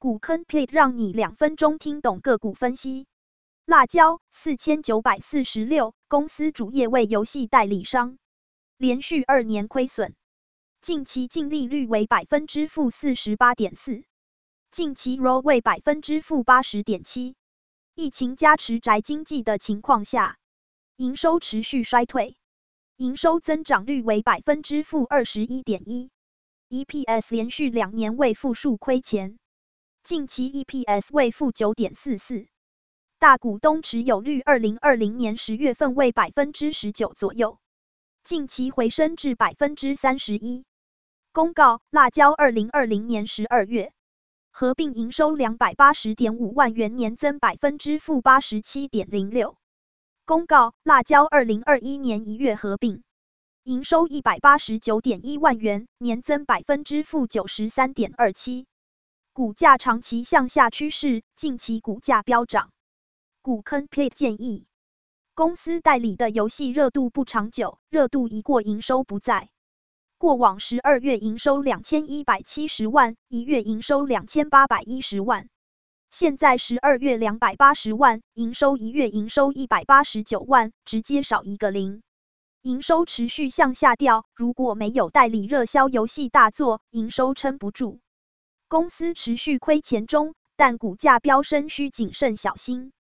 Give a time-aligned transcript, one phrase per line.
[0.00, 3.06] 股坑 plate 让你两分钟听懂个股分析。
[3.66, 8.16] 辣椒四千九百四十六，公司主业为游戏代理商，
[8.78, 10.14] 连续二年亏损，
[10.80, 14.02] 近期净利率为百分之负四十八点四，
[14.70, 17.36] 近期 ROE 为百分之负八十点七。
[17.94, 20.38] 疫情加持宅经济的情况下，
[20.96, 22.38] 营收持续衰退，
[22.96, 26.10] 营收增长率为百分之负二十一点一
[26.70, 29.38] ，EPS 连续两年为负数亏钱，
[30.10, 32.48] 近期 EPS 为负九点四四。
[33.20, 37.60] 大股东持有率二零二零年十月份为百分之十九左右，
[38.24, 40.64] 近期回升至百分之三十一。
[41.30, 43.92] 公告：辣椒二零二零年十二月
[44.50, 49.56] 合并营收两百八十点五万元，年增百分之负八十七点零六。
[50.24, 53.04] 公告：辣椒二零二一年一月合并
[53.62, 58.66] 营收一百八十九点一万元，年增百分之负九十三点二七。
[59.40, 62.72] 股价长期向下趋势，近期股价飙涨。
[63.40, 64.66] 股坑 plate 建议，
[65.32, 69.48] 公司代理的游戏热度不长久，热度一过营收不在。
[70.18, 75.48] 过往十二月营收两千一百七十万，一月营收两千八百一十万，
[76.10, 82.02] 现在十二月两百八十万，营收一月营收一百八十九万，直接少一个零。
[82.60, 88.00] 营收持续向下掉，如果没有代理热销游戏大作，营收撑不住。
[88.70, 92.92] 公司持续亏钱中，但股价飙升需谨慎小心。